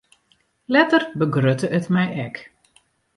[0.73, 2.35] Letter begrutte it my ek.